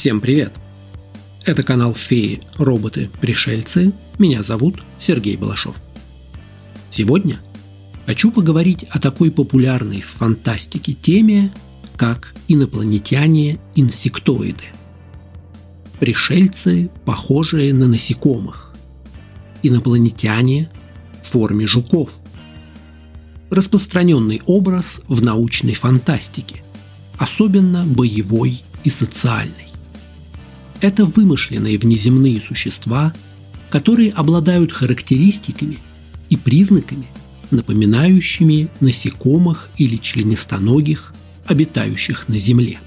Всем 0.00 0.22
привет! 0.22 0.54
Это 1.44 1.62
канал 1.62 1.92
Феи, 1.92 2.40
роботы, 2.56 3.10
пришельцы. 3.20 3.92
Меня 4.18 4.42
зовут 4.42 4.82
Сергей 4.98 5.36
Балашов. 5.36 5.76
Сегодня 6.88 7.38
хочу 8.06 8.32
поговорить 8.32 8.84
о 8.84 8.98
такой 8.98 9.30
популярной 9.30 10.00
в 10.00 10.06
фантастике 10.06 10.94
теме, 10.94 11.52
как 11.98 12.34
инопланетяне-инсектоиды. 12.48 14.64
Пришельцы, 15.98 16.90
похожие 17.04 17.74
на 17.74 17.86
насекомых. 17.86 18.72
Инопланетяне 19.62 20.70
в 21.22 21.26
форме 21.26 21.66
жуков. 21.66 22.08
Распространенный 23.50 24.40
образ 24.46 25.02
в 25.08 25.22
научной 25.22 25.74
фантастике, 25.74 26.62
особенно 27.18 27.84
боевой 27.84 28.62
и 28.82 28.88
социальной. 28.88 29.69
Это 30.80 31.04
вымышленные 31.04 31.78
внеземные 31.78 32.40
существа, 32.40 33.12
которые 33.68 34.12
обладают 34.12 34.72
характеристиками 34.72 35.78
и 36.30 36.36
признаками, 36.36 37.06
напоминающими 37.50 38.70
насекомых 38.80 39.68
или 39.76 39.96
членистоногих, 39.96 41.12
обитающих 41.46 42.28
на 42.28 42.38
Земле. 42.38 42.78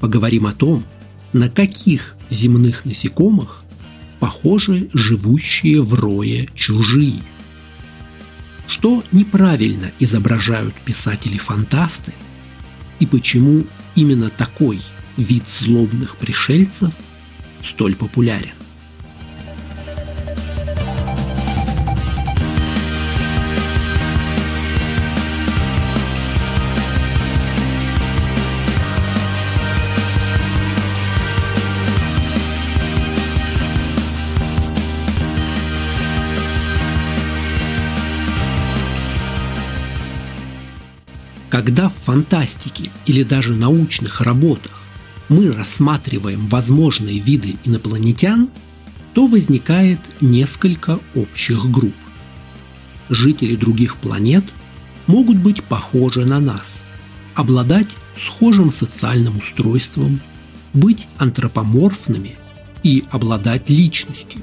Поговорим 0.00 0.46
о 0.46 0.52
том, 0.52 0.84
на 1.32 1.48
каких 1.48 2.16
земных 2.30 2.84
насекомых 2.84 3.62
похожи 4.18 4.88
живущие 4.92 5.82
в 5.82 5.94
рое 5.94 6.48
чужие. 6.54 7.20
Что 8.66 9.04
неправильно 9.12 9.92
изображают 10.00 10.74
писатели-фантасты 10.84 12.12
и 12.98 13.06
почему 13.06 13.64
именно 13.94 14.30
такой 14.30 14.80
вид 15.16 15.48
злобных 15.48 16.16
пришельцев 16.16 16.94
столь 17.62 17.96
популярен. 17.96 18.52
Когда 41.48 41.88
в 41.88 41.94
фантастике 41.94 42.90
или 43.06 43.22
даже 43.22 43.54
научных 43.54 44.20
работах 44.20 44.85
мы 45.28 45.50
рассматриваем 45.50 46.46
возможные 46.46 47.18
виды 47.18 47.56
инопланетян, 47.64 48.48
то 49.14 49.26
возникает 49.26 49.98
несколько 50.20 51.00
общих 51.14 51.70
групп. 51.70 51.94
Жители 53.08 53.56
других 53.56 53.96
планет 53.96 54.44
могут 55.06 55.38
быть 55.38 55.62
похожи 55.64 56.24
на 56.24 56.40
нас, 56.40 56.82
обладать 57.34 57.88
схожим 58.14 58.70
социальным 58.72 59.38
устройством, 59.38 60.20
быть 60.74 61.08
антропоморфными 61.18 62.36
и 62.82 63.04
обладать 63.10 63.70
личностью. 63.70 64.42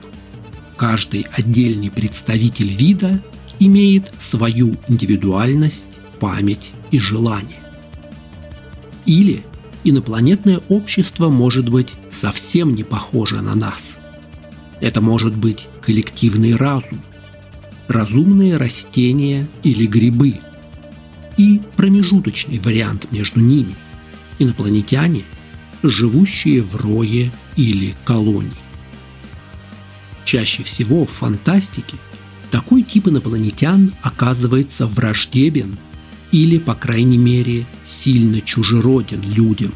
Каждый 0.77 1.27
отдельный 1.31 1.91
представитель 1.91 2.69
вида 2.69 3.21
имеет 3.59 4.11
свою 4.17 4.75
индивидуальность, 4.87 5.87
память 6.19 6.71
и 6.91 6.99
желания. 6.99 7.59
Или 9.05 9.45
инопланетное 9.83 10.61
общество 10.69 11.29
может 11.29 11.69
быть 11.69 11.93
совсем 12.09 12.73
не 12.73 12.83
похоже 12.83 13.41
на 13.41 13.55
нас. 13.55 13.95
Это 14.79 15.01
может 15.01 15.35
быть 15.35 15.67
коллективный 15.81 16.55
разум, 16.55 17.01
разумные 17.87 18.57
растения 18.57 19.47
или 19.63 19.85
грибы 19.85 20.39
и 21.37 21.61
промежуточный 21.75 22.59
вариант 22.59 23.11
между 23.11 23.39
ними– 23.39 23.75
инопланетяне, 24.39 25.23
живущие 25.81 26.61
в 26.61 26.75
рое 26.75 27.31
или 27.55 27.95
колонии. 28.05 28.51
Чаще 30.25 30.63
всего 30.63 31.05
в 31.05 31.11
фантастике 31.11 31.97
такой 32.51 32.83
тип 32.83 33.07
инопланетян 33.07 33.93
оказывается 34.01 34.87
враждебен 34.87 35.77
или, 36.33 36.57
по 36.57 36.73
крайней 36.73 37.19
мере, 37.19 37.65
сильно 37.85 38.41
чужероден 38.41 39.21
людям. 39.21 39.71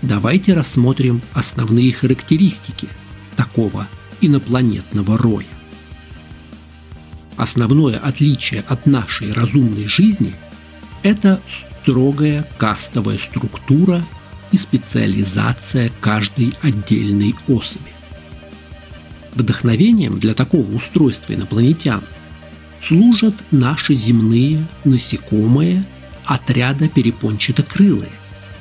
Давайте 0.00 0.54
рассмотрим 0.54 1.20
основные 1.34 1.92
характеристики 1.92 2.88
такого 3.36 3.86
инопланетного 4.22 5.18
роя. 5.18 5.46
Основное 7.36 7.98
отличие 7.98 8.64
от 8.66 8.86
нашей 8.86 9.30
разумной 9.32 9.86
жизни– 9.86 10.34
это 11.02 11.40
строгая 11.46 12.48
кастовая 12.56 13.18
структура 13.18 14.02
и 14.52 14.56
специализация 14.56 15.92
каждой 16.00 16.54
отдельной 16.62 17.34
особи. 17.46 17.92
Вдохновением 19.34 20.18
для 20.18 20.32
такого 20.32 20.72
устройства 20.72 21.34
инопланетян– 21.34 22.02
служат 22.82 23.34
наши 23.52 23.94
земные 23.94 24.66
насекомые 24.84 25.86
отряда 26.24 26.88
перепончатокрылые, 26.88 28.10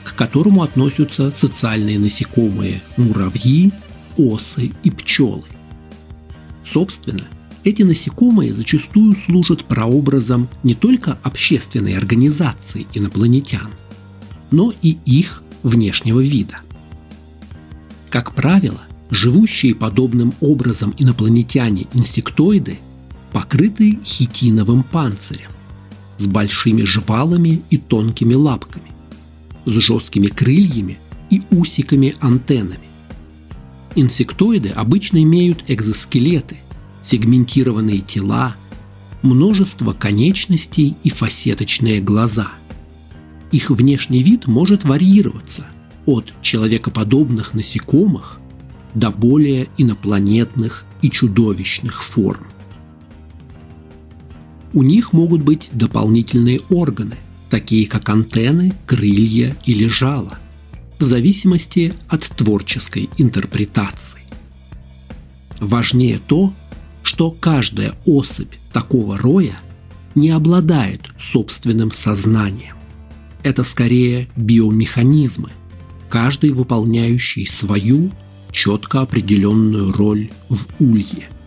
к 0.04 0.16
которому 0.16 0.62
относятся 0.62 1.32
социальные 1.32 2.00
насекомые 2.00 2.82
муравьи, 2.98 3.72
осы 4.18 4.72
и 4.84 4.92
пчелы. 4.92 5.44
Собственно, 6.64 7.24
эти 7.64 7.82
насекомые 7.82 8.54
зачастую 8.54 9.16
служат 9.16 9.66
прообразом 9.66 10.48
не 10.64 10.76
только 10.76 11.18
общественной 11.24 11.98
организации 11.98 12.88
инопланетян, 12.94 13.70
но 14.52 14.74
и 14.82 14.98
их 15.06 15.42
внешнего 15.64 16.20
вида. 16.20 16.58
Как 18.10 18.36
правило, 18.36 18.82
живущие 19.10 19.74
подобным 19.74 20.34
образом 20.42 20.94
инопланетяне-инсектоиды– 20.98 22.78
покрыты 23.32 24.00
хитиновым 24.04 24.84
панцирем, 24.84 25.52
с 26.18 26.28
большими 26.28 26.84
жвалами 26.84 27.62
и 27.70 27.78
тонкими 27.78 28.34
лапками, 28.34 28.92
с 29.66 29.72
жесткими 29.72 30.28
крыльями 30.28 31.00
и 31.30 31.42
усиками-антеннами. 31.50 32.90
Инсектоиды 33.96 34.70
обычно 34.70 35.22
имеют 35.24 35.64
экзоскелеты, 35.68 36.58
сегментированные 37.04 38.00
тела, 38.00 38.56
множество 39.22 39.94
конечностей 39.94 40.96
и 41.04 41.10
фасеточные 41.10 42.00
глаза. 42.00 42.52
Их 43.52 43.70
внешний 43.70 44.24
вид 44.24 44.48
может 44.48 44.86
варьироваться 44.86 45.68
от 46.06 46.34
человекоподобных 46.42 47.54
насекомых 47.54 48.40
до 48.94 49.10
более 49.10 49.68
инопланетных 49.78 50.86
и 51.02 51.10
чудовищных 51.10 52.04
форм. 52.04 52.48
У 54.74 54.84
них 54.84 55.12
могут 55.12 55.42
быть 55.42 55.70
дополнительные 55.74 56.62
органы, 56.70 57.18
такие 57.50 57.88
как 57.88 58.08
антенны, 58.10 58.74
крылья 58.86 59.56
или 59.66 59.88
жало, 59.88 60.38
в 60.98 61.04
зависимости 61.04 61.94
от 62.08 62.24
творческой 62.24 63.10
интерпретации. 63.18 64.22
Важнее 65.60 66.20
то, 66.26 66.54
что 67.04 67.32
каждая 67.32 67.94
особь 68.06 68.54
такого 68.72 69.18
роя 69.18 69.56
не 70.16 70.30
обладает 70.30 71.02
собственным 71.20 71.92
сознанием. 71.92 72.76
Это 73.44 73.64
скорее 73.64 74.30
биомеханизмы, 74.36 75.52
каждый 76.10 76.52
выполняющий 76.52 77.46
свою 77.46 78.12
четко 78.52 79.02
определенную 79.02 79.92
роль 79.92 80.30
в 80.50 80.66
улье– 80.80 81.28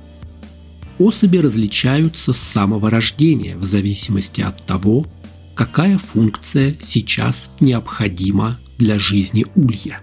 особи 0.98 1.38
различаются 1.38 2.32
с 2.32 2.38
самого 2.38 2.90
рождения 2.90 3.56
в 3.56 3.64
зависимости 3.64 4.40
от 4.40 4.64
того, 4.64 5.06
какая 5.54 5.98
функция 5.98 6.76
сейчас 6.82 7.50
необходима 7.60 8.58
для 8.78 8.98
жизни 8.98 9.46
улья. 9.54 10.00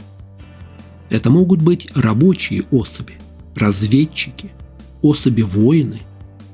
Это 1.09 1.29
могут 1.29 1.61
быть 1.61 1.87
рабочие 1.93 2.63
особи, 2.71 3.13
разведчики, 3.55 4.51
особи-воины, 5.01 6.01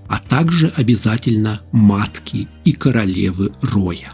а 0.07 0.19
также 0.19 0.69
обязательно 0.75 1.62
матки 1.72 2.48
и 2.66 2.72
королевы 2.72 3.51
роя. 3.62 4.12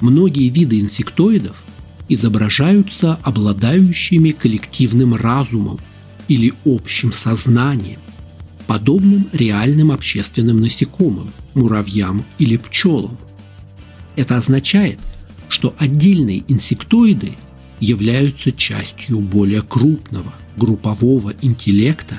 Многие 0.00 0.48
виды 0.48 0.80
инсектоидов 0.80 1.62
изображаются 2.08 3.18
обладающими 3.22 4.32
коллективным 4.32 5.14
разумом 5.14 5.78
или 6.26 6.52
общим 6.64 7.12
сознанием, 7.12 8.00
подобным 8.70 9.28
реальным 9.32 9.90
общественным 9.90 10.60
насекомым, 10.60 11.32
муравьям 11.54 12.24
или 12.38 12.56
пчелам. 12.56 13.18
Это 14.14 14.36
означает, 14.36 15.00
что 15.48 15.74
отдельные 15.76 16.44
инсектоиды 16.46 17.32
являются 17.80 18.52
частью 18.52 19.18
более 19.18 19.62
крупного 19.62 20.32
группового 20.56 21.34
интеллекта 21.42 22.14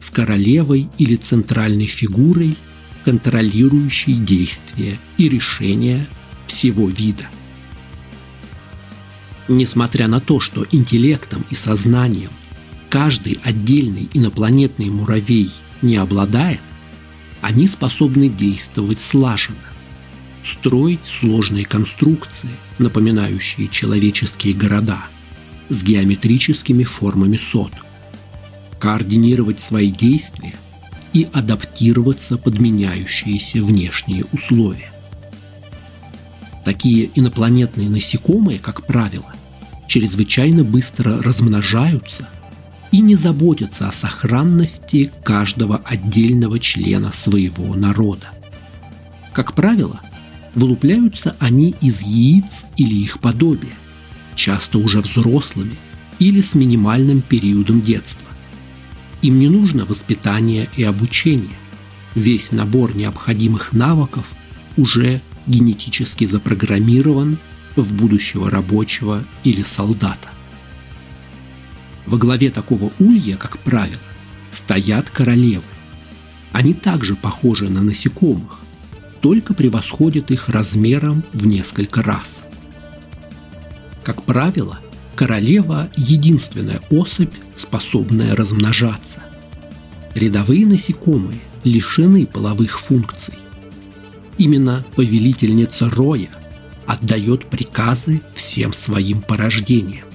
с 0.00 0.08
королевой 0.08 0.88
или 0.96 1.16
центральной 1.16 1.84
фигурой, 1.84 2.56
контролирующей 3.04 4.14
действия 4.14 4.98
и 5.18 5.28
решения 5.28 6.06
всего 6.46 6.88
вида. 6.88 7.26
Несмотря 9.48 10.08
на 10.08 10.22
то, 10.22 10.40
что 10.40 10.66
интеллектом 10.72 11.44
и 11.50 11.54
сознанием 11.54 12.30
каждый 12.88 13.38
отдельный 13.42 14.08
инопланетный 14.14 14.88
муравей 14.88 15.50
не 15.84 15.96
обладает, 15.96 16.60
они 17.40 17.68
способны 17.68 18.28
действовать 18.28 18.98
слаженно, 18.98 19.58
строить 20.42 21.04
сложные 21.04 21.64
конструкции, 21.64 22.50
напоминающие 22.78 23.68
человеческие 23.68 24.54
города, 24.54 25.04
с 25.68 25.82
геометрическими 25.82 26.84
формами 26.84 27.36
сот, 27.36 27.72
координировать 28.78 29.60
свои 29.60 29.90
действия 29.90 30.54
и 31.12 31.28
адаптироваться 31.32 32.36
под 32.36 32.58
меняющиеся 32.58 33.62
внешние 33.62 34.24
условия. 34.32 34.90
Такие 36.64 37.10
инопланетные 37.14 37.88
насекомые, 37.88 38.58
как 38.58 38.86
правило, 38.86 39.32
чрезвычайно 39.86 40.64
быстро 40.64 41.22
размножаются 41.22 42.28
и 42.94 43.00
не 43.00 43.16
заботятся 43.16 43.88
о 43.88 43.92
сохранности 43.92 45.10
каждого 45.24 45.78
отдельного 45.78 46.60
члена 46.60 47.10
своего 47.10 47.74
народа. 47.74 48.28
Как 49.32 49.54
правило, 49.54 50.00
вылупляются 50.54 51.34
они 51.40 51.74
из 51.80 52.02
яиц 52.02 52.66
или 52.76 52.94
их 52.94 53.18
подобия, 53.18 53.74
часто 54.36 54.78
уже 54.78 55.00
взрослыми 55.00 55.74
или 56.20 56.40
с 56.40 56.54
минимальным 56.54 57.20
периодом 57.20 57.80
детства. 57.80 58.28
Им 59.22 59.40
не 59.40 59.48
нужно 59.48 59.84
воспитание 59.84 60.68
и 60.76 60.84
обучение. 60.84 61.58
Весь 62.14 62.52
набор 62.52 62.94
необходимых 62.94 63.72
навыков 63.72 64.30
уже 64.76 65.20
генетически 65.48 66.26
запрограммирован 66.26 67.38
в 67.74 67.92
будущего 67.92 68.52
рабочего 68.52 69.24
или 69.42 69.64
солдата. 69.64 70.33
Во 72.06 72.18
главе 72.18 72.50
такого 72.50 72.92
улья, 72.98 73.36
как 73.36 73.58
правило, 73.58 74.00
стоят 74.50 75.10
королевы. 75.10 75.64
Они 76.52 76.74
также 76.74 77.16
похожи 77.16 77.68
на 77.68 77.82
насекомых, 77.82 78.60
только 79.20 79.54
превосходят 79.54 80.30
их 80.30 80.48
размером 80.48 81.24
в 81.32 81.46
несколько 81.46 82.02
раз. 82.02 82.44
Как 84.04 84.22
правило, 84.22 84.80
королева– 85.16 85.88
единственная 85.96 86.80
особь, 86.90 87.32
способная 87.56 88.36
размножаться. 88.36 89.20
Рядовые 90.14 90.66
насекомые 90.66 91.40
лишены 91.64 92.26
половых 92.26 92.78
функций. 92.78 93.34
Именно 94.36 94.84
повелительница 94.94 95.88
Роя 95.88 96.28
отдает 96.86 97.46
приказы 97.46 98.20
всем 98.34 98.72
своим 98.72 99.22
порождениям. 99.22 100.06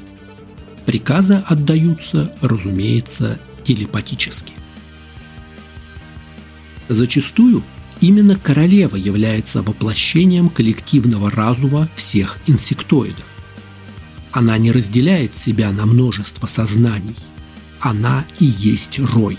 Приказы 0.90 1.36
отдаются, 1.46 2.34
разумеется, 2.42 3.40
телепатически. 3.64 4.54
Зачастую 6.88 7.64
именно 8.02 8.36
королева 8.36 8.96
является 8.96 9.62
воплощением 9.62 10.50
коллективного 10.50 11.30
разума 11.30 11.88
всех 11.96 12.40
инсектоидов. 12.48 13.28
Она 14.32 14.58
не 14.58 14.72
разделяет 14.72 15.36
себя 15.36 15.72
на 15.72 15.86
множество 15.86 16.48
сознаний. 16.48 17.18
Она 17.80 18.26
и 18.40 18.46
есть 18.46 18.98
рой. 18.98 19.38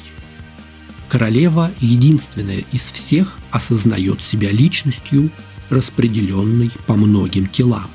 Королева 1.09 1.73
единственная 1.81 2.65
из 2.71 2.93
всех 2.93 3.39
осознает 3.51 4.23
себя 4.23 4.53
личностью, 4.53 5.33
распределенной 5.69 6.71
по 6.87 6.95
многим 6.95 7.49
телам. 7.49 7.91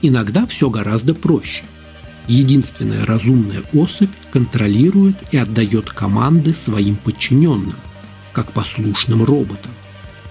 Иногда 0.00 0.46
все 0.46 0.70
гораздо 0.70 1.12
проще. 1.14 1.62
Единственная 2.26 3.06
разумная 3.06 3.62
особь 3.72 4.10
контролирует 4.30 5.16
и 5.32 5.36
отдает 5.36 5.90
команды 5.90 6.54
своим 6.54 6.96
подчиненным, 6.96 7.76
как 8.32 8.52
послушным 8.52 9.24
роботам 9.24 9.72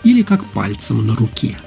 или 0.03 0.21
как 0.21 0.45
пальцем 0.45 1.05
на 1.07 1.15
руке. 1.15 1.57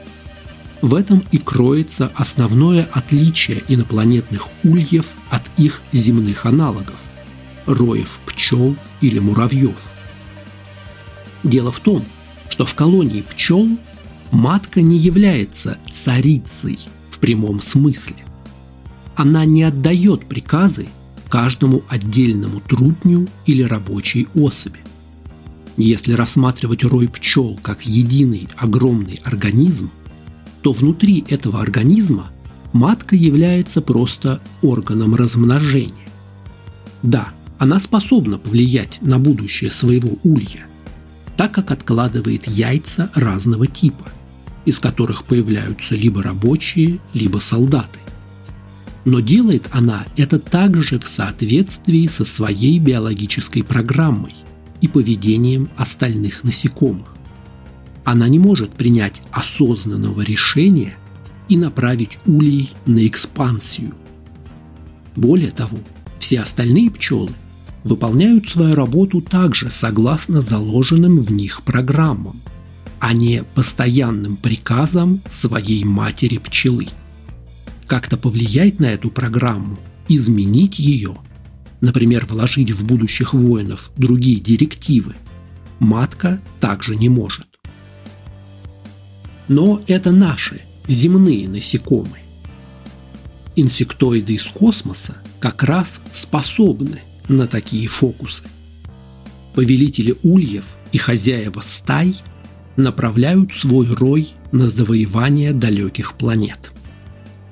В 0.81 0.95
этом 0.95 1.25
и 1.33 1.39
кроется 1.39 2.13
основное 2.15 2.89
отличие 2.93 3.65
инопланетных 3.67 4.49
ульев 4.63 5.07
от 5.31 5.43
их 5.57 5.83
земных 5.93 6.47
аналогов– 6.47 7.01
роев 7.69 8.19
пчел 8.27 8.77
или 9.01 9.19
муравьев. 9.19 9.77
Дело 11.43 11.71
в 11.71 11.81
том, 11.81 12.05
что 12.49 12.65
в 12.65 12.75
колонии 12.75 13.23
пчел 13.23 13.69
матка 14.31 14.81
не 14.81 14.97
является 14.97 15.79
царицей 15.91 16.79
в 17.11 17.19
прямом 17.19 17.61
смысле. 17.61 18.17
Она 19.19 19.45
не 19.45 19.65
отдает 19.65 20.27
приказы 20.27 20.87
каждому 21.29 21.83
отдельному 21.89 22.61
трутню 22.61 23.27
или 23.47 23.65
рабочей 23.65 24.29
особи. 24.37 24.79
Если 25.77 26.13
рассматривать 26.13 26.85
рой 26.85 27.09
пчел 27.09 27.59
как 27.61 27.85
единый 27.85 28.49
огромный 28.57 29.21
организм, 29.25 29.91
то 30.63 30.73
внутри 30.73 31.25
этого 31.29 31.61
организма 31.61 32.31
матка 32.73 33.17
является 33.17 33.81
просто 33.81 34.41
органом 34.63 35.17
размножения. 35.17 36.09
Да, 37.03 37.31
она 37.59 37.81
способна 37.81 38.39
повлиять 38.39 39.01
на 39.01 39.19
будущее 39.19 39.73
своего 39.73 40.11
улья, 40.23 40.65
так 41.37 41.51
как 41.51 41.73
откладывает 41.73 42.47
яйца 42.47 43.11
разного 43.17 43.67
типа, 43.67 44.13
из 44.65 44.79
которых 44.79 45.25
появляются 45.25 45.97
либо 45.97 46.23
рабочие, 46.23 47.01
либо 47.15 47.39
солдаты. 47.39 47.99
Но 49.09 49.21
делает 49.21 49.69
она 49.71 50.05
это 50.17 50.39
также 50.39 50.99
в 50.99 51.09
соответствии 51.09 52.07
со 52.07 52.25
своей 52.27 52.79
биологической 52.79 53.63
программой 53.63 54.35
и 54.83 54.89
поведением 54.89 55.71
остальных 55.77 56.45
насекомых 56.45 57.09
она 58.09 58.27
не 58.27 58.39
может 58.39 58.73
принять 58.73 59.21
осознанного 59.33 60.23
решения 60.23 60.95
и 61.51 61.59
направить 61.59 62.19
улей 62.25 62.71
на 62.87 63.07
экспансию. 63.07 63.93
Более 65.15 65.51
того, 65.51 65.77
все 66.19 66.41
остальные 66.41 66.91
пчелы 66.91 67.33
выполняют 67.85 68.49
свою 68.49 68.75
работу 68.75 69.21
также 69.21 69.71
согласно 69.71 70.41
заложенным 70.41 71.19
в 71.19 71.31
них 71.33 71.61
программам, 71.65 72.41
а 72.99 73.13
не 73.13 73.43
постоянным 73.55 74.37
приказам 74.37 75.21
своей 75.29 75.85
матери 75.85 76.39
пчелы. 76.39 76.87
Как-то 77.89 78.19
повлиять 78.19 78.81
на 78.81 78.85
эту 78.85 79.11
программу, 79.11 79.79
изменить 80.09 80.79
ее, 80.79 81.17
например, 81.81 82.27
вложить 82.27 82.71
в 82.71 82.85
будущих 82.85 83.33
воинов 83.33 83.91
другие 83.97 84.39
директивы, 84.41 85.17
матка 85.79 86.43
также 86.61 86.97
не 86.97 87.09
может. 87.09 87.47
Но 89.49 89.83
это 89.87 90.13
наши, 90.13 90.61
земные 90.87 91.49
насекомые. 91.49 92.23
Инсектоиды 93.57 94.35
из 94.35 94.47
космоса 94.49 95.17
как 95.41 95.63
раз 95.63 96.03
способны 96.13 97.01
на 97.27 97.47
такие 97.47 97.89
фокусы. 97.89 98.43
Повелители 99.55 100.15
ульев 100.23 100.77
и 100.93 100.99
хозяева 100.99 101.63
стай 101.63 102.15
направляют 102.77 103.55
свой 103.55 103.87
рой 103.95 104.29
на 104.53 104.69
завоевание 104.69 105.55
далеких 105.55 106.13
планет. 106.13 106.71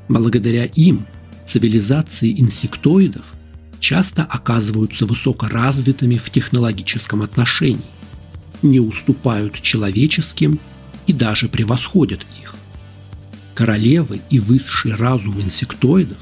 Благодаря 0.08 0.66
им 0.66 1.06
цивилизации 1.44 2.38
инсектоидов 2.40 3.34
часто 3.80 4.22
оказываются 4.22 5.06
высокоразвитыми 5.06 6.16
в 6.16 6.30
технологическом 6.30 7.22
отношении, 7.22 7.80
не 8.62 8.80
уступают 8.80 9.60
человеческим 9.60 10.60
и 11.06 11.12
даже 11.12 11.48
превосходят 11.48 12.26
их. 12.40 12.54
Королевы 13.54 14.20
и 14.30 14.38
высший 14.38 14.94
разум 14.94 15.40
инсектоидов 15.40 16.18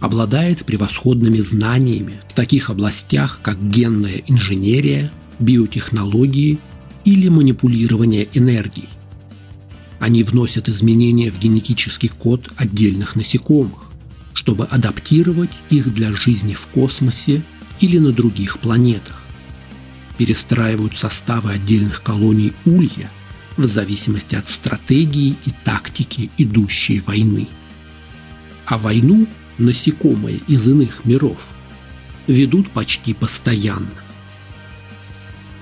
обладает 0.00 0.64
превосходными 0.64 1.38
знаниями 1.38 2.14
в 2.28 2.34
таких 2.34 2.68
областях, 2.68 3.40
как 3.42 3.68
генная 3.68 4.22
инженерия, 4.26 5.10
биотехнологии 5.38 6.58
или 7.04 7.28
манипулирование 7.28 8.28
энергией. 8.34 8.88
Они 10.04 10.22
вносят 10.22 10.68
изменения 10.68 11.30
в 11.30 11.38
генетический 11.38 12.10
код 12.10 12.50
отдельных 12.56 13.16
насекомых, 13.16 13.84
чтобы 14.34 14.66
адаптировать 14.66 15.62
их 15.70 15.94
для 15.94 16.12
жизни 16.12 16.52
в 16.52 16.66
космосе 16.66 17.42
или 17.80 17.96
на 17.96 18.12
других 18.12 18.58
планетах. 18.58 19.22
Перестраивают 20.18 20.94
составы 20.94 21.52
отдельных 21.52 22.02
колоний 22.02 22.52
улья– 22.66 23.10
в 23.56 23.64
зависимости 23.64 24.36
от 24.36 24.46
стратегии 24.46 25.36
и 25.46 25.50
тактики 25.64 26.30
идущей 26.36 27.00
войны. 27.00 27.48
А 28.66 28.76
войну 28.76 29.26
насекомые 29.56 30.42
из 30.46 30.68
иных 30.68 31.06
миров, 31.06 31.48
ведут 32.26 32.70
почти 32.72 33.14
постоянно. 33.14 34.03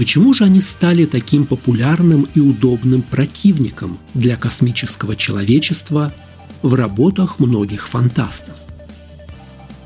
Почему 0.02 0.35
же 0.35 0.42
они 0.42 0.61
стали 0.61 1.04
таким 1.04 1.47
популярным 1.47 2.26
и 2.35 2.40
удобным 2.40 3.02
противником 3.02 4.00
для 4.14 4.35
космического 4.35 5.14
человечества 5.14 6.12
в 6.61 6.75
работах 6.75 7.38
многих 7.38 7.87
фантастов? 7.87 8.56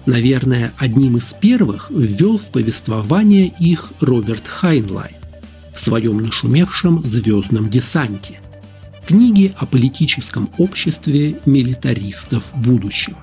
Наверное, 0.07 0.73
одним 0.79 1.19
из 1.19 1.35
первых 1.35 1.91
ввел 1.91 2.39
в 2.39 2.49
повествование 2.49 3.53
их 3.61 3.93
Роберт 4.01 4.49
Хайнлайн 4.49 5.17
в 5.75 5.79
своем 5.79 6.17
нашумевшем 6.17 7.05
«Звездном 7.05 7.69
десанте» 7.69 8.41
книге 9.07 9.53
о 9.59 9.67
политическом 9.67 10.49
обществе 10.57 11.41
милитаристов 11.45 12.55
будущего. 12.55 13.19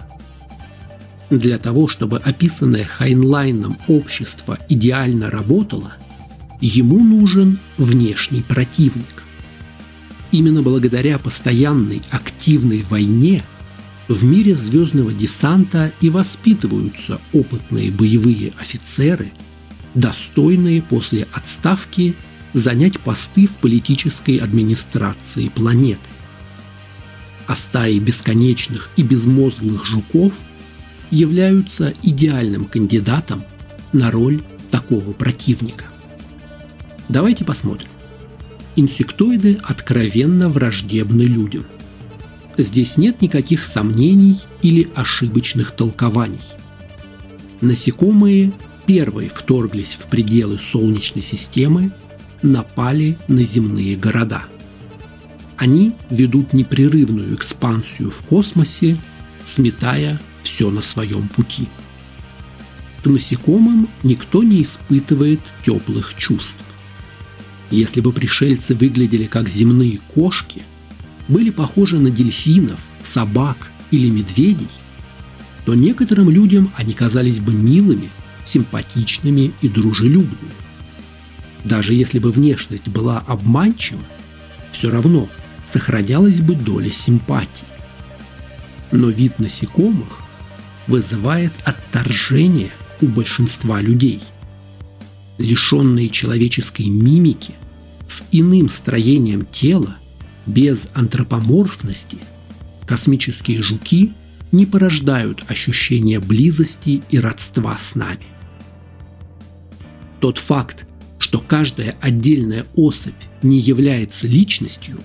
Для 1.32 1.58
того, 1.58 1.88
чтобы 1.88 2.20
описанное 2.20 2.84
Хайнлайном 2.84 3.80
общество 3.88 4.60
идеально 4.70 5.32
работало, 5.32 5.94
ему 6.64 7.04
нужен 7.04 7.60
внешний 7.78 8.42
противник. 8.42 9.24
Именно 10.32 10.62
благодаря 10.62 11.20
постоянной 11.20 12.02
активной 12.10 12.84
войне 12.84 13.44
в 14.08 14.24
мире 14.24 14.56
звездного 14.56 15.12
десанта 15.12 15.92
и 16.00 16.10
воспитываются 16.10 17.20
опытные 17.34 17.92
боевые 17.92 18.54
офицеры, 18.58 19.34
достойные 19.94 20.82
после 20.82 21.28
отставки 21.34 22.16
занять 22.54 22.98
посты 22.98 23.46
в 23.46 23.58
политической 23.58 24.38
администрации 24.38 25.50
планеты. 25.50 26.00
А 27.46 27.56
стаи 27.56 28.00
бесконечных 28.00 28.90
и 28.96 29.04
безмозглых 29.04 29.86
жуков 29.86 30.34
являются 31.12 31.94
идеальным 32.02 32.66
кандидатом 32.66 33.44
на 33.92 34.12
роль 34.12 34.42
такого 34.72 35.12
противника. 35.12 35.93
Давайте 37.14 37.46
посмотрим. 37.46 37.90
Инсектоиды 38.76 39.60
откровенно 39.62 40.50
враждебны 40.50 41.22
людям. 41.22 41.64
Здесь 42.58 42.98
нет 42.98 43.22
никаких 43.22 43.66
сомнений 43.66 44.40
или 44.64 44.90
ошибочных 44.96 45.74
толкований. 45.74 46.42
Насекомые 47.62 48.52
первые 48.88 49.30
вторглись 49.30 49.94
в 49.94 50.08
пределы 50.08 50.58
Солнечной 50.58 51.22
системы 51.22 51.92
напали 52.42 53.16
на 53.28 53.44
земные 53.44 53.96
города. 53.96 54.46
Они 55.56 55.94
ведут 56.10 56.52
непрерывную 56.52 57.36
экспансию 57.36 58.10
в 58.10 58.24
космосе, 58.24 58.98
сметая 59.46 60.20
все 60.42 60.72
на 60.72 60.82
своем 60.82 61.28
пути. 61.28 61.68
К 63.04 63.06
насекомым 63.06 63.88
никто 64.02 64.42
не 64.42 64.64
испытывает 64.64 65.42
теплых 65.62 66.16
чувств. 66.16 66.73
Если 67.74 68.02
бы 68.02 68.12
пришельцы 68.12 68.76
выглядели 68.76 69.26
как 69.26 69.50
земные 69.50 70.00
кошки, 70.14 70.62
были 71.28 71.50
похожи 71.50 71.98
на 71.98 72.12
дельфинов, 72.12 72.80
собак 73.02 73.72
или 73.90 74.12
медведей, 74.12 74.68
то 75.66 75.74
некоторым 75.74 76.30
людям 76.30 76.72
они 76.76 76.94
казались 76.94 77.40
бы 77.40 77.52
милыми, 77.52 78.12
симпатичными 78.46 79.54
и 79.64 79.70
дружелюбными. 79.70 80.54
Даже 81.64 81.96
если 81.96 82.20
бы 82.20 82.30
внешность 82.30 82.90
была 82.90 83.24
обманчива, 83.26 84.04
все 84.72 84.92
равно 84.92 85.28
сохранялась 85.66 86.42
бы 86.42 86.54
доля 86.54 86.92
симпатии. 86.92 87.66
Но 88.92 89.10
вид 89.10 89.40
насекомых 89.40 90.20
вызывает 90.86 91.54
отторжение 91.64 92.70
у 93.02 93.08
большинства 93.08 93.82
людей. 93.82 94.22
Лишенные 95.44 96.08
человеческой 96.08 96.86
мимики, 96.86 97.54
с 98.08 98.24
иным 98.32 98.70
строением 98.70 99.46
тела, 99.46 99.98
без 100.46 100.88
антропоморфности, 100.94 102.18
космические 102.88 103.62
жуки 103.62 104.14
не 104.54 104.66
порождают 104.66 105.44
ощущения 105.48 106.22
близости 106.22 107.04
и 107.10 107.20
родства 107.20 107.78
с 107.78 107.96
нами. 107.96 108.24
Тот 110.22 110.38
факт, 110.38 110.88
что 111.20 111.40
каждая 111.40 111.98
отдельная 112.00 112.66
особь 112.74 113.14
не 113.42 113.60
является 113.60 114.28
личностью, 114.28 114.98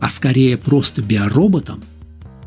а 0.00 0.08
скорее 0.08 0.56
просто 0.56 1.02
биороботом, 1.02 1.84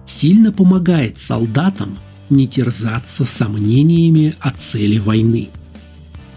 сильно 0.08 0.52
помогает 0.52 1.20
солдатам 1.20 2.00
не 2.32 2.48
терзаться 2.48 3.26
сомнениями 3.26 4.34
о 4.40 4.50
цели 4.50 4.98
войны. 4.98 5.50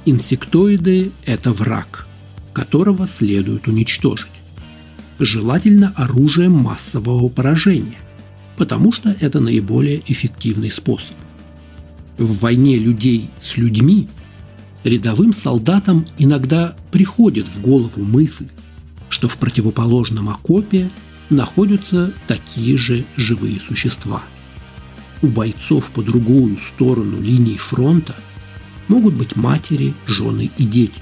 Инсектоиды– 0.05 1.13
это 1.25 1.53
враг, 1.53 2.07
которого 2.53 3.07
следует 3.07 3.69
уничтожить. 3.69 4.31
Желательно 5.19 5.93
оружием 5.97 6.53
массового 6.53 7.29
поражения, 7.29 7.99
потому 8.57 8.93
что 8.93 9.15
это 9.21 9.41
наиболее 9.41 10.03
эффективный 10.07 10.71
способ. 10.71 11.17
В 12.17 12.41
войне 12.41 12.77
людей 12.77 13.31
с 13.41 13.57
людьми– 13.57 14.09
Рядовым 14.85 15.35
солдатам 15.35 16.07
иногда 16.17 16.75
приходит 16.91 17.49
в 17.49 17.61
голову 17.61 18.03
мысль, 18.03 18.49
что 19.11 19.29
в 19.29 19.37
противоположном 19.37 20.31
окопе 20.31 20.91
находятся 21.29 22.13
такие 22.27 22.79
же 22.79 23.05
живые 23.17 23.61
существа. 23.61 24.23
У 25.21 25.27
бойцов 25.27 25.91
по 25.91 26.03
другую 26.03 26.57
сторону 26.57 27.21
линии 27.21 27.57
фронта 27.57 28.17
могут 28.91 29.15
быть 29.15 29.37
матери, 29.37 29.95
жены 30.07 30.51
и 30.59 30.65
дети. 30.65 31.01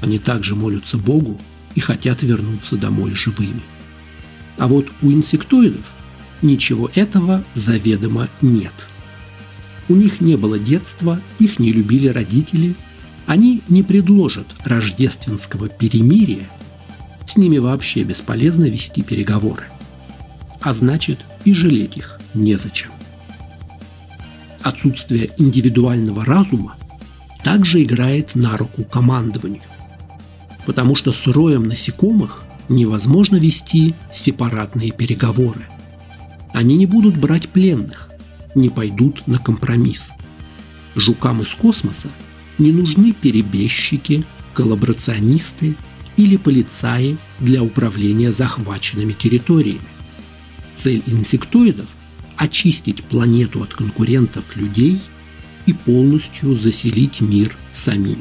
Они 0.00 0.20
также 0.20 0.54
молятся 0.54 0.98
Богу 0.98 1.36
и 1.74 1.80
хотят 1.80 2.22
вернуться 2.22 2.76
домой 2.76 3.14
живыми. 3.14 3.62
А 4.58 4.68
вот 4.68 4.86
у 5.02 5.10
инсектоидов 5.10 5.92
ничего 6.42 6.88
этого 6.94 7.42
заведомо 7.54 8.28
нет. 8.40 8.74
У 9.88 9.94
них 9.94 10.20
не 10.20 10.36
было 10.36 10.60
детства, 10.60 11.20
их 11.40 11.58
не 11.58 11.72
любили 11.72 12.06
родители– 12.06 12.76
они 13.26 13.62
не 13.68 13.82
предложат 13.82 14.46
рождественского 14.64 15.68
перемирия, 15.68 16.48
с 17.26 17.36
ними 17.36 17.58
вообще 17.58 18.02
бесполезно 18.02 18.64
вести 18.64 19.02
переговоры. 19.02 19.64
А 20.60 20.74
значит, 20.74 21.20
и 21.44 21.54
жалеть 21.54 21.96
их 21.96 22.20
незачем. 22.34 22.90
Отсутствие 24.60 25.30
индивидуального 25.38 26.24
разума 26.24 26.76
также 27.42 27.82
играет 27.82 28.34
на 28.34 28.56
руку 28.56 28.84
командованию, 28.84 29.62
потому 30.66 30.94
что 30.94 31.12
с 31.12 31.26
роем 31.26 31.64
насекомых 31.64 32.44
невозможно 32.68 33.36
вести 33.36 33.94
сепаратные 34.12 34.92
переговоры. 34.92 35.66
Они 36.52 36.76
не 36.76 36.86
будут 36.86 37.16
брать 37.16 37.48
пленных, 37.48 38.10
не 38.54 38.68
пойдут 38.68 39.26
на 39.26 39.38
компромисс. 39.38 40.12
Жукам 40.94 41.42
из 41.42 41.54
космоса 41.54 42.08
не 42.58 42.72
нужны 42.72 43.12
перебежчики, 43.12 44.24
коллаборационисты 44.54 45.74
или 46.16 46.36
полицаи 46.36 47.16
для 47.40 47.62
управления 47.62 48.32
захваченными 48.32 49.14
территориями. 49.14 49.80
Цель 50.74 51.02
инсектоидов– 51.06 51.86
очистить 52.36 53.02
планету 53.04 53.62
от 53.62 53.74
конкурентов 53.74 54.56
людей 54.56 55.00
и 55.66 55.72
полностью 55.72 56.54
заселить 56.56 57.20
мир 57.20 57.56
самим. 57.72 58.18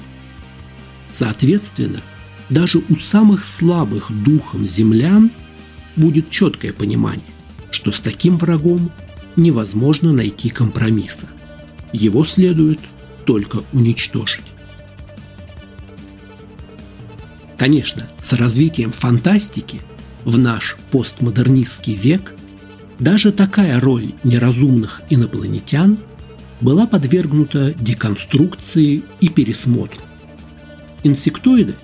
Соответственно, 1.11 2.01
даже 2.49 2.81
у 2.89 2.95
самых 2.95 3.45
слабых 3.45 4.11
духом 4.23 4.65
землян 4.65 5.31
будет 5.95 6.29
четкое 6.29 6.73
понимание, 6.73 7.23
что 7.71 7.91
с 7.91 8.01
таким 8.01 8.37
врагом 8.37 8.91
невозможно 9.35 10.11
найти 10.11 10.49
компромисса. 10.49 11.27
Его 11.93 12.23
следует 12.23 12.79
только 13.25 13.63
уничтожить. 13.73 14.43
Конечно, 17.57 18.07
с 18.21 18.33
развитием 18.33 18.91
фантастики 18.91 19.81
в 20.25 20.39
наш 20.39 20.77
постмодернистский 20.89 21.93
век 21.93 22.33
даже 22.99 23.31
такая 23.31 23.79
роль 23.79 24.13
неразумных 24.23 25.01
инопланетян 25.09 25.99
была 26.61 26.87
подвергнута 26.87 27.73
деконструкции 27.73 29.03
и 29.19 29.29
пересмотру. 29.29 30.01
Инсектоиды 31.03 31.75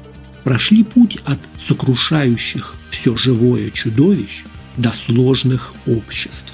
прошли 0.43 0.83
путь 0.83 1.17
от 1.25 1.39
сокрушающих 1.57 2.75
все 2.89 3.17
живое 3.17 3.69
чудовищ 3.69 4.43
до 4.77 4.91
сложных 4.93 5.73
обществ. 5.85 6.53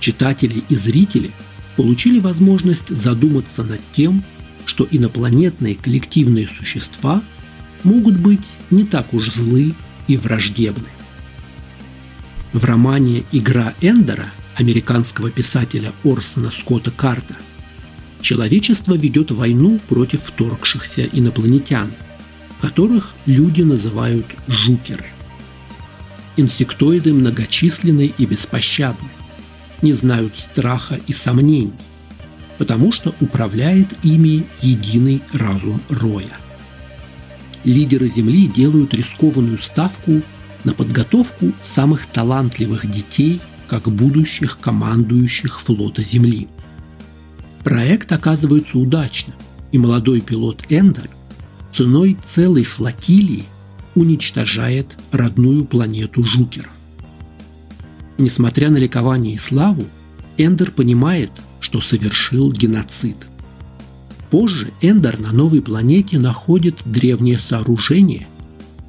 Читатели 0.00 0.62
и 0.68 0.74
зрители– 0.74 1.30
получили 1.76 2.18
возможность 2.18 2.94
задуматься 2.94 3.62
над 3.62 3.80
тем, 3.92 4.22
что 4.64 4.86
инопланетные 4.90 5.74
коллективные 5.74 6.46
существа 6.46 7.22
могут 7.82 8.18
быть 8.18 8.46
не 8.70 8.84
так 8.84 9.12
уж 9.12 9.30
злы 9.30 9.74
и 10.06 10.16
враждебны. 10.16 10.86
В 12.52 12.64
романе 12.64 13.24
«Игра 13.32 13.74
Эндера» 13.80 14.26
американского 14.56 15.30
писателя 15.30 15.92
Орсона 16.04 16.50
Скотта 16.50 16.90
Карта, 16.90 17.36
человечество 18.20 18.94
ведет 18.94 19.30
войну 19.30 19.80
против 19.88 20.22
вторгшихся 20.22 21.08
инопланетян, 21.12 21.92
которых 22.60 23.14
люди 23.26 23.62
называют 23.62 24.26
жукеры. 24.46 25.06
Инсектоиды 26.36 27.12
многочисленны 27.12 28.12
и 28.16 28.26
беспощадны, 28.26 29.08
не 29.82 29.92
знают 29.92 30.36
страха 30.36 30.98
и 31.06 31.12
сомнений, 31.12 31.72
потому 32.56 32.92
что 32.92 33.14
управляет 33.20 33.88
ими 34.04 34.46
единый 34.60 35.20
разум 35.32 35.82
Роя. 35.88 36.38
Лидеры 37.64 38.08
Земли 38.08 38.46
делают 38.46 38.94
рискованную 38.94 39.58
ставку 39.58 40.22
на 40.64 40.72
подготовку 40.72 41.52
самых 41.62 42.06
талантливых 42.06 42.88
детей 42.88 43.40
как 43.72 43.88
будущих 43.90 44.58
командующих 44.58 45.58
флота 45.58 46.02
Земли. 46.02 46.46
Проект 47.64 48.12
оказывается 48.12 48.76
удачным, 48.76 49.34
и 49.70 49.78
молодой 49.78 50.20
пилот 50.20 50.62
Эндер 50.68 51.08
ценой 51.72 52.18
целой 52.22 52.64
флотилии 52.64 53.44
уничтожает 53.94 54.98
родную 55.10 55.64
планету 55.64 56.22
Жукеров. 56.22 56.70
Несмотря 58.18 58.68
на 58.68 58.76
ликование 58.76 59.36
и 59.36 59.38
славу, 59.38 59.86
Эндер 60.36 60.70
понимает, 60.70 61.30
что 61.58 61.80
совершил 61.80 62.52
геноцид. 62.52 63.16
Позже 64.30 64.70
Эндер 64.82 65.18
на 65.18 65.32
новой 65.32 65.62
планете 65.62 66.18
находит 66.18 66.76
древнее 66.84 67.38
сооружение, 67.38 68.28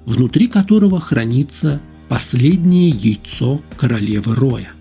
внутри 0.06 0.50
которого 0.50 1.00
хранится 1.00 1.80
последнее 2.10 2.89
яйцо 2.89 3.62
королевы 3.77 4.36
Роя. 4.36 4.72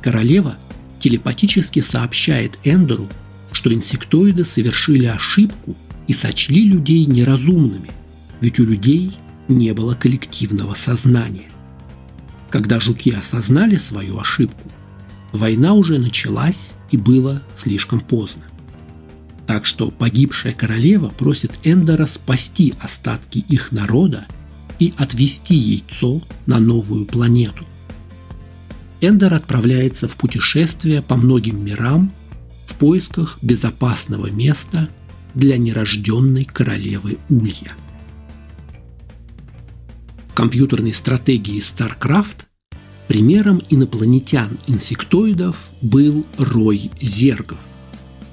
Королева 0.00 0.56
телепатически 0.98 1.80
сообщает 1.80 2.58
Эндеру, 2.64 3.08
что 3.52 3.72
инсектоиды 3.72 4.44
совершили 4.44 5.06
ошибку 5.06 5.76
и 6.06 6.12
сочли 6.12 6.64
людей 6.64 7.04
неразумными, 7.06 7.90
ведь 8.40 8.58
у 8.60 8.64
людей 8.64 9.16
не 9.48 9.72
было 9.72 9.94
коллективного 9.94 10.74
сознания. 10.74 11.50
Когда 12.50 12.80
жуки 12.80 13.10
осознали 13.10 13.76
свою 13.76 14.18
ошибку, 14.18 14.70
война 15.32 15.74
уже 15.74 15.98
началась 15.98 16.72
и 16.90 16.96
было 16.96 17.42
слишком 17.56 18.00
поздно. 18.00 18.42
Так 19.46 19.66
что 19.66 19.90
погибшая 19.90 20.52
королева 20.52 21.08
просит 21.08 21.58
Эндора 21.64 22.06
спасти 22.06 22.74
остатки 22.80 23.38
их 23.38 23.72
народа 23.72 24.26
и 24.82 24.92
отвести 24.96 25.54
яйцо 25.54 26.20
на 26.46 26.58
новую 26.58 27.06
планету. 27.06 27.64
Эндор 29.00 29.34
отправляется 29.34 30.08
в 30.08 30.16
путешествие 30.16 31.02
по 31.02 31.14
многим 31.14 31.64
мирам 31.64 32.12
в 32.66 32.74
поисках 32.74 33.38
безопасного 33.42 34.28
места 34.28 34.88
для 35.34 35.56
нерожденной 35.56 36.42
королевы 36.44 37.18
Улья. 37.28 37.74
В 40.30 40.34
компьютерной 40.34 40.94
стратегии 40.94 41.60
StarCraft 41.60 42.46
примером 43.06 43.62
инопланетян-инсектоидов 43.70 45.56
был 45.80 46.26
рой 46.38 46.90
зергов, 47.00 47.58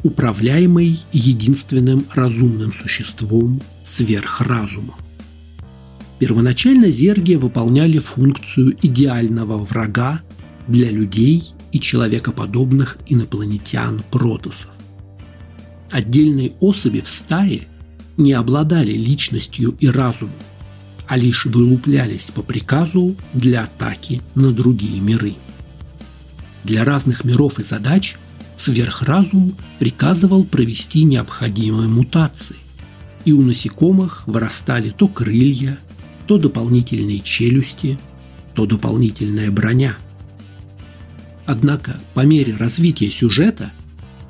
управляемый 0.02 1.00
единственным 1.12 2.06
разумным 2.16 2.74
существом 2.74 3.62
сверхразумом. 3.84 4.96
Первоначально 6.20 6.92
зерги 6.92 7.36
выполняли 7.36 7.98
функцию 7.98 8.78
идеального 8.82 9.58
врага 9.64 10.22
для 10.68 10.92
людей 10.92 11.54
и 11.72 11.80
человекоподобных 11.80 12.98
инопланетян-протосов. 13.08 14.72
Отдельные 15.90 16.52
особи 16.60 17.00
в 17.00 17.08
стае 17.08 17.68
не 18.18 18.34
обладали 18.34 18.92
личностью 18.92 19.76
и 19.80 19.88
разумом, 19.88 20.36
а 21.08 21.18
лишь 21.18 21.46
вылуплялись 21.46 22.32
по 22.32 22.44
приказу 22.44 23.16
для 23.34 23.64
атаки 23.64 24.22
на 24.36 24.52
другие 24.52 25.00
миры. 25.00 25.36
Для 26.66 26.84
разных 26.84 27.24
миров 27.24 27.60
и 27.60 27.64
задач 27.64 28.18
сверхразум 28.58 29.56
приказывал 29.80 30.44
провести 30.44 31.04
необходимые 31.04 31.88
мутации, 31.88 32.58
и 33.24 33.32
у 33.32 33.42
насекомых 33.42 34.24
вырастали 34.28 34.90
то 34.90 35.08
крылья, 35.08 35.80
то 36.30 36.38
дополнительные 36.38 37.22
челюсти, 37.22 37.98
то 38.54 38.68
дополнительная 38.68 39.50
броня. 39.50 39.98
Однако 41.48 42.00
по 42.14 42.20
мере 42.20 42.56
развития 42.56 43.10
сюжета 43.10 43.72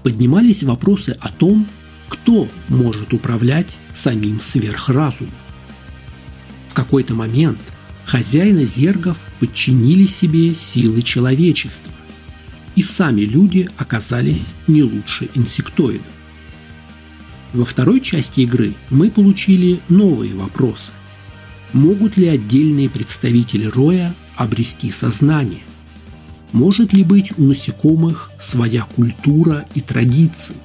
поднимались 0.02 0.64
вопросы 0.64 1.18
о 1.20 1.28
том, 1.28 1.68
кто 2.08 2.48
может 2.70 3.12
управлять 3.12 3.80
самим 3.92 4.40
сверхразумом. 4.40 5.34
В 6.70 6.74
какой-то 6.74 7.16
момент 7.16 7.60
хозяины 8.06 8.64
зергов 8.64 9.18
подчинили 9.42 10.06
себе 10.08 10.56
силы 10.56 11.02
человечества, 11.02 11.92
и 12.76 12.82
сами 12.82 13.24
люди 13.24 13.70
оказались 13.76 14.56
не 14.68 14.84
лучше 14.84 15.30
инсектоидов. 15.34 16.08
Во 17.52 17.66
второй 17.66 18.00
части 18.00 18.40
игры 18.40 18.74
мы 18.90 19.12
получили 19.12 19.82
новые 19.90 20.34
вопросы 20.34 20.94
могут 21.74 22.18
ли 22.18 22.28
отдельные 22.28 22.90
представители 22.90 23.66
роя 23.66 24.14
обрести 24.36 24.92
сознание? 24.92 25.62
Может 26.52 26.94
ли 26.94 27.04
быть 27.04 27.38
у 27.38 27.44
насекомых 27.44 28.32
своя 28.40 28.84
культура 28.96 29.66
и 29.76 29.82
традиции? 29.82 30.56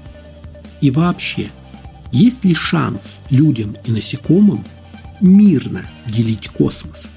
И 0.81 0.91
вообще, 0.91 1.51
есть 2.11 2.45
ли 2.45 2.55
шанс 2.55 3.19
людям 3.31 3.77
и 3.85 3.91
насекомым 3.91 4.65
мирно 5.21 5.83
делить 6.07 6.49
космос? 6.49 7.11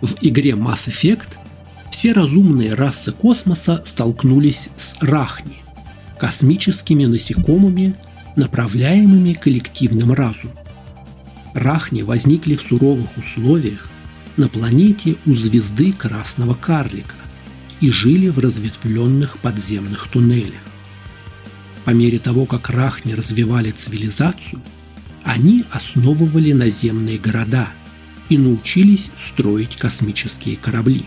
В 0.00 0.14
игре 0.20 0.52
Mass 0.52 0.88
Effect 0.88 1.38
все 1.90 2.12
разумные 2.12 2.74
расы 2.74 3.12
космоса 3.12 3.82
столкнулись 3.84 4.68
с 4.76 4.94
Рахни, 5.00 5.56
космическими 6.18 7.06
насекомыми, 7.06 7.94
направляемыми 8.36 9.32
коллективным 9.32 10.12
разумом. 10.12 10.65
Рахни 11.56 12.02
возникли 12.02 12.54
в 12.54 12.60
суровых 12.60 13.16
условиях 13.16 13.88
на 14.36 14.46
планете 14.46 15.16
у 15.24 15.32
звезды 15.32 15.90
Красного 15.90 16.52
Карлика 16.52 17.14
и 17.80 17.90
жили 17.90 18.28
в 18.28 18.38
разветвленных 18.38 19.38
подземных 19.38 20.06
туннелях. 20.08 20.60
По 21.86 21.92
мере 21.92 22.18
того, 22.18 22.44
как 22.44 22.68
Рахни 22.68 23.14
развивали 23.14 23.70
цивилизацию, 23.70 24.60
они 25.24 25.64
основывали 25.70 26.52
наземные 26.52 27.16
города 27.16 27.70
и 28.28 28.36
научились 28.36 29.10
строить 29.16 29.76
космические 29.76 30.56
корабли. 30.56 31.06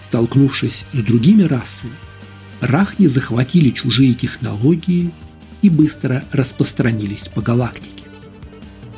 Столкнувшись 0.00 0.86
с 0.94 1.02
другими 1.02 1.42
расами, 1.42 1.92
Рахни 2.62 3.06
захватили 3.06 3.68
чужие 3.68 4.14
технологии 4.14 5.12
и 5.60 5.68
быстро 5.68 6.24
распространились 6.32 7.28
по 7.28 7.42
галактике. 7.42 8.01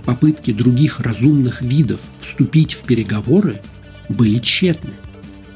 Попытки 0.05 0.53
других 0.53 1.01
разумных 1.01 1.62
видов 1.62 2.01
вступить 2.19 2.75
в 2.75 2.85
переговоры 2.85 3.61
были 4.09 4.38
тщетны, 4.38 4.90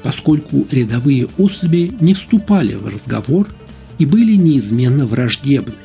поскольку 0.01 0.67
рядовые 0.71 1.27
особи 1.37 1.91
не 1.99 2.13
вступали 2.13 2.73
в 2.73 2.87
разговор 2.87 3.47
и 3.99 4.05
были 4.05 4.35
неизменно 4.35 5.05
враждебны, 5.05 5.75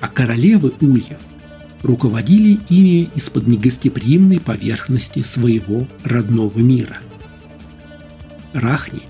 а 0.00 0.08
королевы 0.08 0.72
ульев 0.80 1.18
руководили 1.82 2.58
ими 2.68 3.10
из-под 3.14 3.46
негостеприимной 3.46 4.40
поверхности 4.40 5.22
своего 5.22 5.86
родного 6.04 6.58
мира. 6.58 6.98
Рахни 8.54 9.02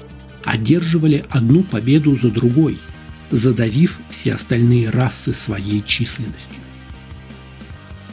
одерживали 0.45 1.25
одну 1.31 1.63
победу 1.63 2.17
за 2.17 2.31
другой, 2.31 2.79
задавив 3.31 4.01
все 4.09 4.35
остальные 4.35 4.91
расы 4.91 5.33
своей 5.33 5.83
численностью. 5.87 6.61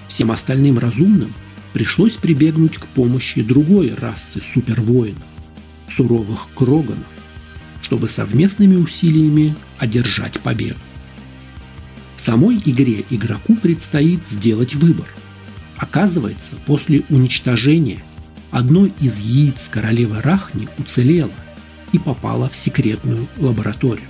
Всем 0.08 0.32
остальным 0.32 0.80
разумным 0.80 1.34
пришлось 1.74 2.18
прибегнуть 2.18 2.78
к 2.78 2.88
помощи 2.88 3.42
другой 3.42 3.94
расы 3.94 4.42
супервоинов– 4.42 5.24
суровых 5.88 6.48
кроганов, 6.54 7.08
чтобы 7.82 8.08
совместными 8.08 8.76
усилиями 8.76 9.56
одержать 9.78 10.40
победу. 10.40 10.80
В 12.16 12.22
самой 12.22 12.62
игре 12.66 13.06
игроку 13.10 13.56
предстоит 13.56 14.26
сделать 14.26 14.76
выбор. 14.76 15.08
Оказывается, 15.78 16.56
после 16.66 17.04
уничтожения 17.10 18.04
одно 18.52 18.88
из 19.00 19.20
яиц 19.20 19.70
королевы 19.70 20.22
Рахни 20.22 20.68
уцелело 20.78 21.32
и 21.92 22.00
попало 22.00 22.50
в 22.50 22.56
секретную 22.56 23.28
лабораторию. 23.38 24.08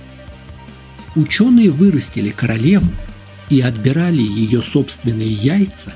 Ученые 1.14 1.70
вырастили 1.70 2.30
королеву 2.30 2.90
и 3.50 3.60
отбирали 3.60 4.22
ее 4.22 4.62
собственные 4.62 5.32
яйца 5.32 5.92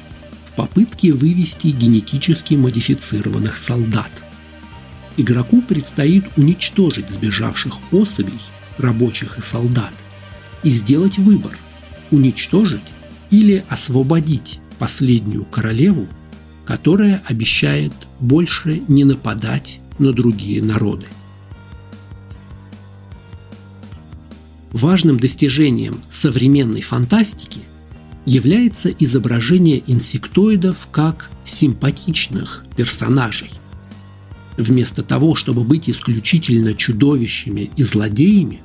в 0.46 0.52
попытке 0.52 1.12
вывести 1.12 1.68
генетически 1.68 2.54
модифицированных 2.54 3.56
солдат. 3.56 4.10
Игроку 5.16 5.60
предстоит 5.62 6.24
уничтожить 6.36 7.10
сбежавших 7.10 7.78
особей, 7.92 8.40
рабочих 8.78 9.38
и 9.38 9.42
солдат, 9.42 9.92
и 10.62 10.70
сделать 10.70 11.18
выбор– 11.18 11.58
уничтожить 12.10 12.80
или 13.30 13.64
освободить 13.68 14.60
последнюю 14.78 15.44
королеву, 15.44 16.06
которая 16.64 17.22
обещает 17.26 17.92
больше 18.20 18.82
не 18.88 19.04
нападать 19.04 19.80
на 19.98 20.12
другие 20.12 20.62
народы. 20.62 21.06
Важным 24.72 25.18
достижением 25.18 26.00
современной 26.10 26.80
фантастики 26.80 27.60
является 28.24 28.88
изображение 28.88 29.82
инсектоидов 29.86 30.88
как 30.90 31.30
симпатичных 31.44 32.64
персонажей. 32.74 33.50
Вместо 34.56 35.02
того, 35.02 35.34
чтобы 35.34 35.62
быть 35.64 35.90
исключительно 35.90 36.74
чудовищами 36.74 37.70
и 37.76 37.82
злодеями, 37.82 38.62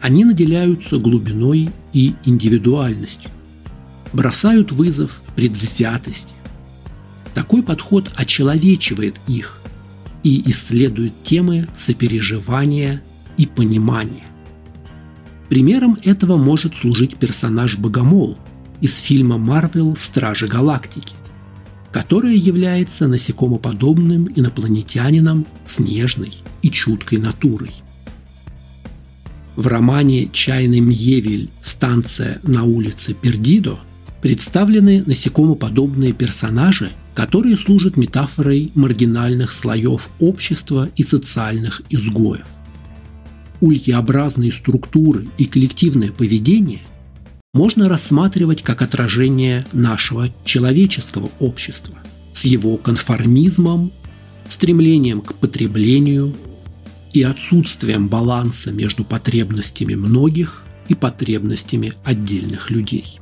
они 0.00 0.24
наделяются 0.24 0.98
глубиной 0.98 1.70
и 1.92 2.14
индивидуальностью, 2.24 3.30
бросают 4.12 4.70
вызов 4.70 5.22
предвзятости. 5.34 6.34
Такой 7.34 7.62
подход 7.62 8.10
очеловечивает 8.14 9.16
их 9.26 9.58
и 10.22 10.48
исследует 10.50 11.12
темы 11.24 11.66
сопереживания 11.76 13.02
и 13.36 13.46
понимания. 13.46 14.24
Примером 15.48 15.96
этого 16.02 16.36
может 16.36 16.74
служить 16.74 17.16
персонаж 17.16 17.78
Богомол 17.78 18.36
из 18.80 18.98
фильма 18.98 19.38
«Марвел. 19.38 19.94
Стражи 19.96 20.48
Галактики», 20.48 21.14
которая 21.92 22.34
является 22.34 23.06
насекомоподобным 23.06 24.28
инопланетянином 24.34 25.46
с 25.64 25.78
нежной 25.78 26.34
и 26.62 26.70
чуткой 26.70 27.18
натурой. 27.18 27.70
В 29.54 29.68
романе 29.68 30.28
«Чайный 30.32 30.80
Мьевель. 30.80 31.50
Станция 31.62 32.40
на 32.42 32.64
улице 32.64 33.14
Пердидо» 33.14 33.78
представлены 34.20 35.04
насекомоподобные 35.06 36.12
персонажи, 36.12 36.90
которые 37.14 37.56
служат 37.56 37.96
метафорой 37.96 38.72
маргинальных 38.74 39.52
слоев 39.52 40.10
общества 40.18 40.90
и 40.96 41.02
социальных 41.02 41.82
изгоев 41.88 42.55
ульяобразные 43.60 44.52
структуры 44.52 45.28
и 45.38 45.46
коллективное 45.46 46.12
поведение 46.12 46.80
можно 47.54 47.88
рассматривать 47.88 48.62
как 48.62 48.82
отражение 48.82 49.66
нашего 49.72 50.28
человеческого 50.44 51.30
общества 51.38 51.96
с 52.32 52.44
его 52.44 52.76
конформизмом, 52.76 53.92
стремлением 54.48 55.22
к 55.22 55.34
потреблению 55.34 56.34
и 57.14 57.22
отсутствием 57.22 58.08
баланса 58.08 58.72
между 58.72 59.04
потребностями 59.04 59.94
многих 59.94 60.64
и 60.88 60.94
потребностями 60.94 61.94
отдельных 62.04 62.70
людей. 62.70 63.20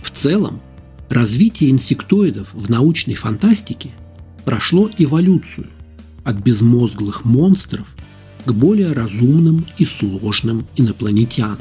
В 0.00 0.10
целом, 0.12 0.60
развитие 1.08 1.70
инсектоидов 1.70 2.54
в 2.54 2.70
научной 2.70 3.14
фантастике 3.14 3.90
прошло 4.44 4.88
эволюцию 4.96 5.66
от 6.24 6.36
безмозглых 6.36 7.24
монстров 7.24 7.96
к 8.44 8.52
более 8.52 8.92
разумным 8.92 9.66
и 9.78 9.84
сложным 9.84 10.66
инопланетянам. 10.76 11.58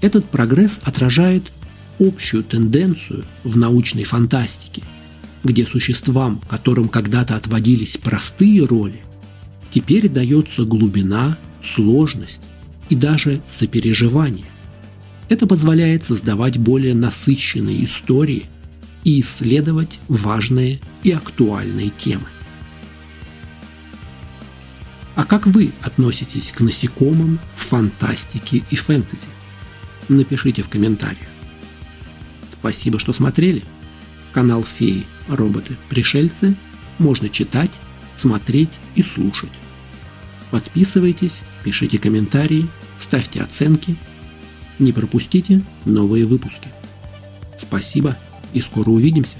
Этот 0.00 0.24
прогресс 0.26 0.80
отражает 0.82 1.52
общую 1.98 2.44
тенденцию 2.44 3.24
в 3.42 3.56
научной 3.56 4.04
фантастике, 4.04 4.82
где 5.42 5.66
существам, 5.66 6.40
которым 6.48 6.88
когда-то 6.88 7.36
отводились 7.36 7.96
простые 7.96 8.64
роли, 8.64 9.02
теперь 9.72 10.08
дается 10.08 10.64
глубина, 10.64 11.38
сложность 11.62 12.42
и 12.88 12.94
даже 12.94 13.40
сопереживание. 13.48 14.46
Это 15.28 15.46
позволяет 15.46 16.04
создавать 16.04 16.58
более 16.58 16.94
насыщенные 16.94 17.84
истории 17.84 18.46
и 19.04 19.20
исследовать 19.20 20.00
важные 20.08 20.80
и 21.02 21.12
актуальные 21.12 21.90
темы. 21.96 22.26
А 25.14 25.24
как 25.24 25.46
вы 25.46 25.72
относитесь 25.80 26.52
к 26.52 26.60
насекомым 26.60 27.38
в 27.54 27.60
фантастике 27.60 28.64
и 28.70 28.76
фэнтези? 28.76 29.28
Напишите 30.08 30.62
в 30.62 30.68
комментариях. 30.68 31.28
Спасибо, 32.50 32.98
что 32.98 33.12
смотрели. 33.12 33.62
Канал 34.32 34.64
Феи, 34.64 35.06
роботы, 35.28 35.76
пришельцы 35.88 36.56
можно 36.98 37.28
читать, 37.28 37.70
смотреть 38.16 38.80
и 38.96 39.02
слушать. 39.02 39.52
Подписывайтесь, 40.50 41.42
пишите 41.62 41.98
комментарии, 41.98 42.68
ставьте 42.98 43.40
оценки. 43.40 43.96
Не 44.78 44.92
пропустите 44.92 45.62
новые 45.84 46.26
выпуски. 46.26 46.68
Спасибо 47.56 48.16
и 48.52 48.60
скоро 48.60 48.90
увидимся. 48.90 49.36